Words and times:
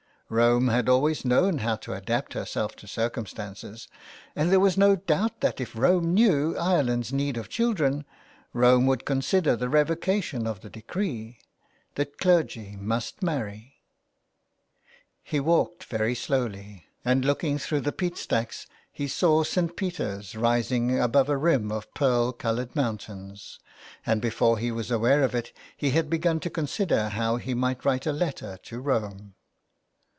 Rome 0.33 0.69
had 0.69 0.87
always 0.87 1.25
known 1.25 1.57
how 1.57 1.75
to 1.75 1.91
adapt 1.91 2.35
herself 2.35 2.73
to 2.77 2.87
circumstances, 2.87 3.89
and 4.33 4.49
there 4.49 4.61
was 4.61 4.77
no 4.77 4.95
doubt 4.95 5.41
that 5.41 5.59
if 5.59 5.75
Rome 5.75 6.13
knew 6.13 6.55
Ireland's 6.57 7.11
need 7.11 7.35
of 7.35 7.49
children 7.49 8.05
179 8.53 8.53
A 8.53 8.53
LETTER 8.53 8.53
TO 8.53 8.57
ROME. 8.57 8.71
Rome 8.71 8.87
would 8.87 9.05
consider 9.05 9.55
the 9.57 9.67
revocation 10.07 10.47
of 10.47 10.61
the 10.61 10.69
decree— 10.69 11.37
the 11.95 12.05
clergy 12.05 12.77
must 12.79 13.21
marry. 13.21 13.81
He 15.21 15.41
walked 15.41 15.83
very 15.83 16.15
slowly, 16.15 16.85
and 17.03 17.25
looking 17.25 17.57
through 17.59 17.81
the 17.81 17.91
peat 17.91 18.15
stacks 18.15 18.67
he 18.89 19.09
saw 19.09 19.43
St. 19.43 19.75
Peter's 19.75 20.33
rising 20.37 20.97
above 20.97 21.27
a 21.27 21.35
rim 21.35 21.73
of 21.73 21.93
pearl 21.93 22.31
coloured 22.31 22.73
mountains, 22.73 23.59
and 24.05 24.21
before 24.21 24.57
he 24.59 24.71
was 24.71 24.91
aware 24.91 25.23
of 25.23 25.35
it 25.35 25.51
he 25.75 25.89
had 25.89 26.09
begun 26.09 26.39
to 26.39 26.49
consider 26.49 27.09
how 27.09 27.35
he 27.35 27.53
might 27.53 27.83
write 27.83 28.05
a 28.05 28.13
letter 28.13 28.57
to 28.63 28.79
Rome. 28.79 29.33